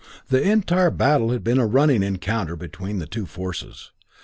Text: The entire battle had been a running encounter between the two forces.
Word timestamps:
The 0.29 0.41
entire 0.41 0.89
battle 0.89 1.29
had 1.29 1.43
been 1.43 1.59
a 1.59 1.67
running 1.67 2.01
encounter 2.01 2.55
between 2.55 2.97
the 2.97 3.05
two 3.05 3.27
forces. 3.27 3.91